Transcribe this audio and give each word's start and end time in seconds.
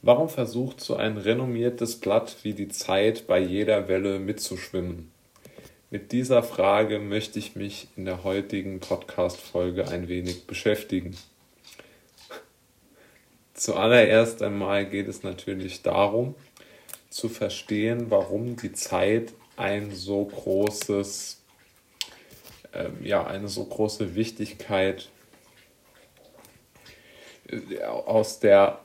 Warum 0.00 0.28
versucht 0.28 0.80
so 0.80 0.94
ein 0.94 1.16
renommiertes 1.16 1.98
Blatt 1.98 2.36
wie 2.44 2.54
die 2.54 2.68
Zeit 2.68 3.26
bei 3.26 3.40
jeder 3.40 3.88
Welle 3.88 4.20
mitzuschwimmen? 4.20 5.10
Mit 5.90 6.12
dieser 6.12 6.44
Frage 6.44 7.00
möchte 7.00 7.40
ich 7.40 7.56
mich 7.56 7.88
in 7.96 8.04
der 8.04 8.22
heutigen 8.22 8.78
Podcast-Folge 8.78 9.88
ein 9.88 10.06
wenig 10.06 10.46
beschäftigen. 10.46 11.16
Zuallererst 13.54 14.40
einmal 14.40 14.86
geht 14.86 15.08
es 15.08 15.24
natürlich 15.24 15.82
darum, 15.82 16.36
zu 17.10 17.28
verstehen, 17.28 18.08
warum 18.08 18.54
die 18.54 18.72
Zeit 18.72 19.32
ein 19.56 19.90
so 19.90 20.26
großes, 20.26 21.42
äh, 22.70 22.90
ja, 23.02 23.26
eine 23.26 23.48
so 23.48 23.64
große 23.64 24.14
Wichtigkeit 24.14 25.08
äh, 27.48 27.82
aus 27.82 28.38
der 28.38 28.78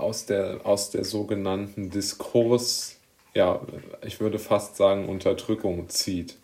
aus 0.00 0.26
der, 0.26 0.60
aus 0.64 0.90
der 0.90 1.04
sogenannten 1.04 1.90
Diskurs, 1.90 2.96
ja, 3.34 3.60
ich 4.04 4.20
würde 4.20 4.38
fast 4.38 4.76
sagen, 4.76 5.08
Unterdrückung 5.08 5.88
zieht. 5.88 6.36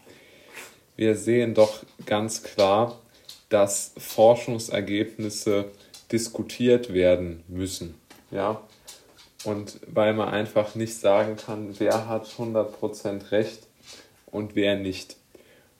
Wir 0.96 1.16
sehen 1.16 1.54
doch 1.54 1.82
ganz 2.06 2.42
klar, 2.42 3.00
dass 3.48 3.92
Forschungsergebnisse 3.98 5.66
diskutiert 6.10 6.92
werden 6.92 7.42
müssen. 7.48 7.94
Ja? 8.30 8.60
Und 9.44 9.80
weil 9.86 10.14
man 10.14 10.28
einfach 10.28 10.74
nicht 10.74 10.94
sagen 10.98 11.36
kann, 11.36 11.78
wer 11.78 12.08
hat 12.08 12.26
100% 12.26 13.30
recht 13.30 13.66
und 14.26 14.56
wer 14.56 14.76
nicht. 14.76 15.16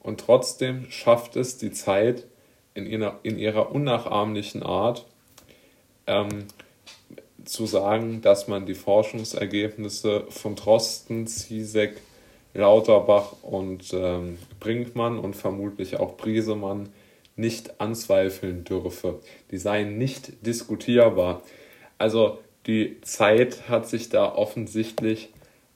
Und 0.01 0.21
trotzdem 0.21 0.91
schafft 0.91 1.37
es 1.37 1.59
die 1.59 1.73
Zeit 1.73 2.25
in 2.75 2.87
ihrer, 2.87 3.19
in 3.23 3.39
ihrer 3.39 3.73
unnachahmlichen 3.73 4.63
Art, 4.63 5.07
ähm, 6.07 6.47
zu 7.49 7.67
sagen, 7.67 8.21
dass 8.23 8.49
man 8.49 8.67
die 8.67 8.75
Forschungsergebnisse 8.75 10.25
von 10.29 10.57
Drosten, 10.57 11.27
Zizek, 11.27 12.01
Lauterbach 12.55 13.43
und 13.43 13.93
ähm, 13.93 14.39
Brinkmann 14.61 15.19
und 15.19 15.35
vermutlich 15.35 15.97
auch 15.97 16.17
Briesemann 16.17 16.89
nicht 17.37 17.81
anzweifeln 17.81 18.65
dürfe. 18.65 19.21
Die 19.51 19.59
seien 19.59 19.99
nicht 19.99 20.47
diskutierbar. 20.47 21.43
Also 21.99 22.39
die 22.67 23.01
Zeit 23.03 23.69
hat 23.69 23.89
sich 23.89 24.09
da 24.09 24.35
offensichtlich 24.35 25.33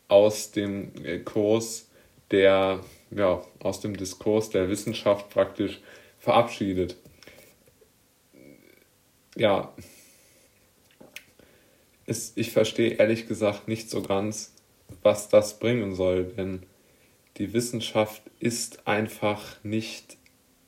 aus 0.08 0.50
dem 0.50 0.92
äh, 1.04 1.18
Kurs 1.18 1.88
der, 2.30 2.80
ja, 3.10 3.42
aus 3.62 3.80
dem 3.80 3.96
Diskurs 3.96 4.50
der 4.50 4.68
Wissenschaft 4.68 5.30
praktisch 5.30 5.80
verabschiedet. 6.18 6.96
Ja, 9.36 9.72
ist, 12.10 12.36
ich 12.36 12.50
verstehe 12.50 12.94
ehrlich 12.94 13.28
gesagt 13.28 13.68
nicht 13.68 13.88
so 13.88 14.02
ganz, 14.02 14.52
was 15.02 15.28
das 15.28 15.60
bringen 15.60 15.94
soll, 15.94 16.24
denn 16.24 16.64
die 17.36 17.52
Wissenschaft 17.52 18.22
ist 18.40 18.86
einfach 18.86 19.62
nicht 19.62 20.18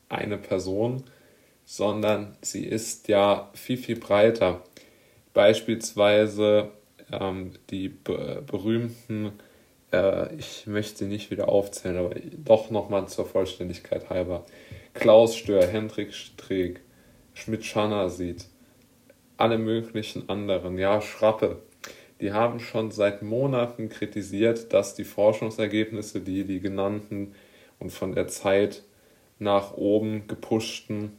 eine 0.08 0.38
Person, 0.38 1.02
sondern 1.64 2.36
sie 2.40 2.64
ist 2.64 3.08
ja 3.08 3.50
viel, 3.54 3.76
viel 3.76 3.96
breiter. 3.96 4.62
Beispielsweise 5.34 6.70
ähm, 7.10 7.52
die 7.70 7.88
be 7.88 8.42
berühmten, 8.46 9.32
äh, 9.92 10.34
ich 10.36 10.66
möchte 10.66 11.06
nicht 11.06 11.30
wieder 11.32 11.48
aufzählen, 11.48 11.96
aber 11.96 12.14
doch 12.44 12.70
nochmal 12.70 13.08
zur 13.08 13.26
Vollständigkeit 13.26 14.10
halber. 14.10 14.46
Klaus 14.94 15.36
Stör, 15.36 15.66
Hendrik 15.66 16.14
Streeck, 16.14 16.80
Schmidt-Schanner 17.34 18.10
sieht, 18.10 18.46
alle 19.42 19.58
möglichen 19.58 20.28
anderen, 20.28 20.78
ja, 20.78 21.00
Schrappe, 21.00 21.60
die 22.20 22.32
haben 22.32 22.60
schon 22.60 22.92
seit 22.92 23.22
Monaten 23.22 23.88
kritisiert, 23.88 24.72
dass 24.72 24.94
die 24.94 25.02
Forschungsergebnisse, 25.02 26.20
die 26.20 26.44
die 26.44 26.60
genannten 26.60 27.34
und 27.80 27.90
von 27.90 28.14
der 28.14 28.28
Zeit 28.28 28.84
nach 29.40 29.74
oben 29.74 30.28
gepushten 30.28 31.18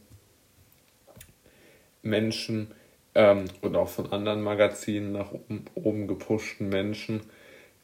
Menschen 2.00 2.70
ähm, 3.14 3.44
und 3.60 3.76
auch 3.76 3.90
von 3.90 4.10
anderen 4.10 4.40
Magazinen 4.40 5.12
nach 5.12 5.32
oben, 5.32 5.66
oben 5.74 6.08
gepushten 6.08 6.70
Menschen 6.70 7.20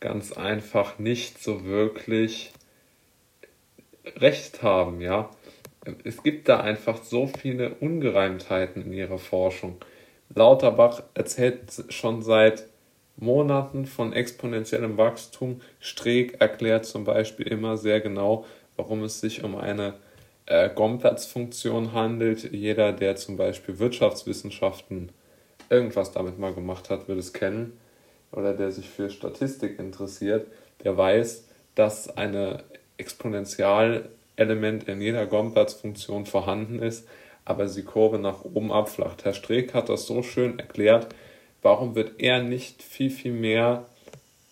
ganz 0.00 0.32
einfach 0.32 0.98
nicht 0.98 1.42
so 1.42 1.66
wirklich 1.66 2.52
recht 4.16 4.62
haben, 4.62 5.02
ja. 5.02 5.28
Es 6.04 6.22
gibt 6.22 6.48
da 6.48 6.60
einfach 6.60 7.02
so 7.02 7.26
viele 7.26 7.74
Ungereimtheiten 7.74 8.82
in 8.86 8.92
ihrer 8.94 9.18
Forschung. 9.18 9.76
Lauterbach 10.34 11.02
erzählt 11.14 11.84
schon 11.88 12.22
seit 12.22 12.66
Monaten 13.16 13.86
von 13.86 14.12
exponentiellem 14.12 14.96
Wachstum. 14.96 15.60
Streeck 15.80 16.40
erklärt 16.40 16.86
zum 16.86 17.04
Beispiel 17.04 17.46
immer 17.48 17.76
sehr 17.76 18.00
genau, 18.00 18.44
warum 18.76 19.02
es 19.02 19.20
sich 19.20 19.44
um 19.44 19.56
eine 19.56 19.94
äh, 20.46 20.70
Gompertz-Funktion 20.70 21.92
handelt. 21.92 22.52
Jeder, 22.52 22.92
der 22.92 23.16
zum 23.16 23.36
Beispiel 23.36 23.78
Wirtschaftswissenschaften 23.78 25.10
irgendwas 25.68 26.12
damit 26.12 26.38
mal 26.38 26.54
gemacht 26.54 26.90
hat, 26.90 27.08
wird 27.08 27.18
es 27.18 27.32
kennen. 27.32 27.78
Oder 28.32 28.54
der 28.54 28.70
sich 28.70 28.88
für 28.88 29.10
Statistik 29.10 29.78
interessiert, 29.78 30.46
der 30.84 30.96
weiß, 30.96 31.44
dass 31.74 32.16
eine 32.16 32.62
Exponentialelement 32.96 34.88
in 34.88 35.00
jeder 35.00 35.26
Gompertz-Funktion 35.26 36.26
vorhanden 36.26 36.80
ist 36.80 37.08
aber 37.50 37.66
die 37.66 37.82
Kurve 37.82 38.18
nach 38.18 38.44
oben 38.44 38.70
abflacht. 38.70 39.24
Herr 39.24 39.34
Streeck 39.34 39.74
hat 39.74 39.88
das 39.88 40.06
so 40.06 40.22
schön 40.22 40.58
erklärt. 40.60 41.08
Warum 41.62 41.96
wird 41.96 42.20
er 42.20 42.42
nicht 42.42 42.80
viel, 42.80 43.10
viel 43.10 43.32
mehr 43.32 43.86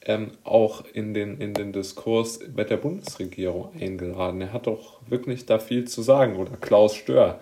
ähm, 0.05 0.33
auch 0.43 0.85
in 0.93 1.15
den, 1.15 1.41
in 1.41 1.55
den 1.55 1.73
Diskurs 1.73 2.41
bei 2.55 2.65
der 2.65 2.77
Bundesregierung 2.77 3.71
eingeladen? 3.81 4.41
Er 4.41 4.53
hat 4.53 4.67
doch 4.67 5.01
wirklich 5.09 5.47
da 5.47 5.61
viel 5.61 5.87
zu 5.87 6.03
sagen. 6.03 6.37
Oder 6.37 6.57
Klaus 6.57 6.97
Stör, 6.97 7.41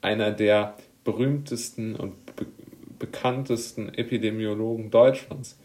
einer 0.00 0.30
der 0.30 0.74
berühmtesten 1.02 1.96
und 1.96 2.14
be 2.36 2.46
bekanntesten 2.96 3.92
Epidemiologen 3.92 4.90
Deutschlands. 4.90 5.58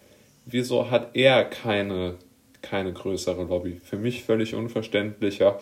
Wieso 0.46 0.90
hat 0.90 1.12
er 1.14 1.46
keine, 1.46 2.16
keine 2.62 2.92
größere 2.92 3.44
Lobby? 3.44 3.80
Für 3.82 3.98
mich 3.98 4.24
völlig 4.24 4.56
unverständlicher. 4.56 5.60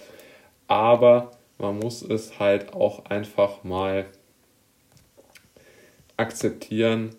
Aber 0.67 1.36
man 1.57 1.77
muss 1.77 2.01
es 2.01 2.39
halt 2.39 2.73
auch 2.73 3.05
einfach 3.05 3.63
mal 3.63 4.05
akzeptieren, 6.17 7.15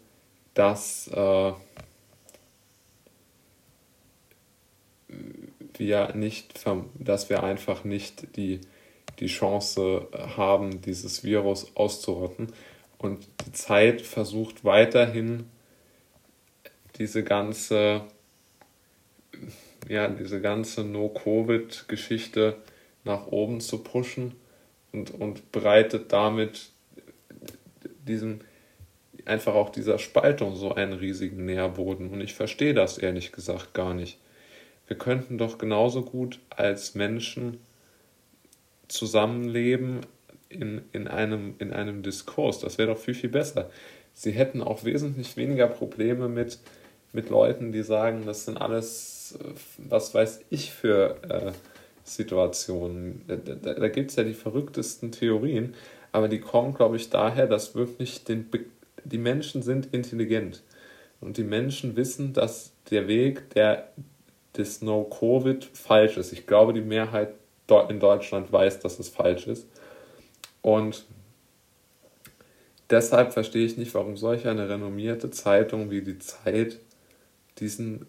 dass 0.54 1.09
äh, 1.09 1.53
wir 5.75 6.15
nicht, 6.15 6.54
dass 6.99 7.31
wir 7.31 7.43
einfach 7.43 7.84
nicht 7.84 8.37
die, 8.37 8.60
die 9.21 9.26
Chance 9.26 10.09
haben, 10.37 10.82
dieses 10.82 11.25
Virus 11.25 11.76
auszurotten. 11.76 12.53
Und 12.99 13.28
die 13.47 13.53
Zeit 13.53 14.03
versucht 14.03 14.65
weiterhin 14.65 15.49
diese 16.97 17.22
ganze, 17.22 18.03
ja, 19.88 20.09
diese 20.09 20.41
ganze 20.41 20.82
No-Covid-Geschichte 20.82 22.56
nach 23.08 23.26
oben 23.26 23.60
zu 23.60 23.78
pushen 23.78 24.36
und, 24.92 25.10
und 25.10 25.50
bereitet 25.50 26.12
damit 26.12 26.70
diesem 28.06 28.41
einfach 29.24 29.54
auch 29.54 29.70
dieser 29.70 29.98
Spaltung 29.98 30.56
so 30.56 30.74
einen 30.74 30.94
riesigen 30.94 31.44
Nährboden. 31.44 32.10
Und 32.10 32.20
ich 32.20 32.34
verstehe 32.34 32.74
das 32.74 32.98
ehrlich 32.98 33.32
gesagt 33.32 33.74
gar 33.74 33.94
nicht. 33.94 34.19
Wir 34.86 34.96
könnten 34.96 35.36
doch 35.36 35.58
genauso 35.58 36.02
gut 36.02 36.38
als 36.48 36.94
Menschen 36.94 37.58
zusammenleben 38.88 40.00
in, 40.48 40.82
in, 40.92 41.08
einem, 41.08 41.54
in 41.58 41.72
einem 41.72 42.02
Diskurs. 42.02 42.60
Das 42.60 42.78
wäre 42.78 42.94
doch 42.94 42.98
viel, 42.98 43.14
viel 43.14 43.28
besser. 43.28 43.70
Sie 44.14 44.32
hätten 44.32 44.62
auch 44.62 44.84
wesentlich 44.84 45.36
weniger 45.36 45.66
Probleme 45.66 46.28
mit, 46.28 46.58
mit 47.12 47.28
Leuten, 47.28 47.70
die 47.70 47.82
sagen, 47.82 48.25
das 48.25 48.46
sind 48.46 48.56
alles, 48.56 49.38
was 49.76 50.14
weiß 50.14 50.40
ich 50.49 50.72
für 50.72 51.16
äh, 51.28 51.52
Situationen. 52.08 53.22
Da, 53.26 53.37
da, 53.37 53.75
da 53.75 53.88
gibt 53.88 54.10
es 54.10 54.16
ja 54.16 54.25
die 54.25 54.34
verrücktesten 54.34 55.12
Theorien, 55.12 55.75
aber 56.12 56.28
die 56.28 56.40
kommen, 56.40 56.75
glaube 56.75 56.96
ich, 56.96 57.10
daher, 57.10 57.46
dass 57.46 57.75
wirklich 57.75 58.25
den, 58.25 58.49
die 59.05 59.19
Menschen 59.19 59.62
sind 59.62 59.93
intelligent. 59.93 60.62
Und 61.20 61.37
die 61.37 61.44
Menschen 61.44 61.96
wissen, 61.96 62.32
dass 62.32 62.72
der 62.90 63.08
Weg 63.08 63.50
der, 63.50 63.93
des 64.56 64.82
No-Covid 64.82 65.64
falsch 65.64 66.16
ist. 66.16 66.32
Ich 66.32 66.46
glaube, 66.46 66.72
die 66.72 66.81
Mehrheit 66.81 67.34
in 67.88 68.00
Deutschland 68.00 68.50
weiß, 68.50 68.81
dass 68.81 68.99
es 68.99 69.08
falsch 69.08 69.46
ist. 69.46 69.69
Und 70.62 71.04
deshalb 72.88 73.32
verstehe 73.32 73.66
ich 73.66 73.76
nicht, 73.76 73.94
warum 73.94 74.16
solch 74.16 74.46
eine 74.46 74.69
renommierte 74.69 75.31
Zeitung 75.31 75.90
wie 75.90 76.02
die 76.02 76.19
Zeit 76.19 76.78
diesen, 77.58 78.06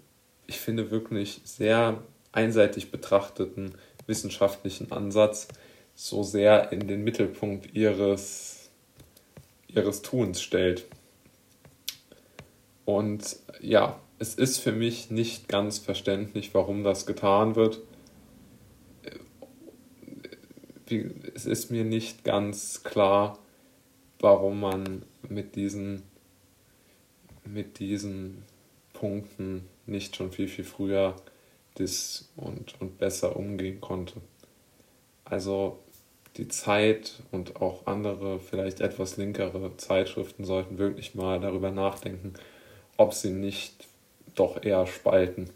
ich 0.48 0.60
finde, 0.60 0.92
wirklich 0.92 1.42
sehr 1.44 2.02
einseitig 2.32 2.92
betrachteten 2.92 3.74
wissenschaftlichen 4.10 4.92
Ansatz 4.92 5.48
so 5.96 6.24
sehr 6.24 6.74
in 6.74 6.88
den 6.88 7.04
Mittelpunkt 7.04 7.74
ihres, 7.74 8.70
ihres 9.68 10.02
Tuns 10.02 10.42
stellt. 10.42 10.86
Und 12.86 13.38
ja, 13.62 14.00
es 14.18 14.36
ist 14.36 14.60
für 14.60 14.72
mich 14.72 15.12
nicht 15.12 15.48
ganz 15.48 15.78
verständlich, 15.78 16.54
warum 16.54 16.84
das 16.84 17.06
getan 17.06 17.56
wird. 17.56 17.80
Es 21.36 21.46
ist 21.46 21.70
mir 21.70 21.86
nicht 21.86 22.24
ganz 22.24 22.84
klar, 22.84 23.38
warum 24.20 24.60
man 24.60 25.04
mit 25.28 25.56
diesen, 25.56 26.02
mit 27.46 27.80
diesen 27.80 28.44
Punkten 28.94 29.68
nicht 29.86 30.16
schon 30.16 30.32
viel, 30.32 30.48
viel 30.48 30.66
früher 30.66 31.16
dis 31.78 32.30
und, 32.36 32.80
und 32.82 32.98
besser 32.98 33.36
umgehen 33.36 33.80
konnte. 33.82 34.16
Also 35.26 35.80
die 36.38 36.48
Zeit 36.48 37.22
und 37.32 37.58
auch 37.58 37.86
andere, 37.86 38.40
vielleicht 38.40 38.82
etwas 38.82 39.18
linkere 39.18 39.76
Zeitschriften 39.78 40.46
sollten 40.46 40.78
wirklich 40.78 41.16
mal 41.16 41.40
darüber 41.40 41.72
nachdenken, 41.72 42.34
ob 42.98 43.14
sie 43.14 43.32
nicht 43.32 43.88
doch 44.36 44.64
eher 44.64 44.88
spalten. 44.88 45.50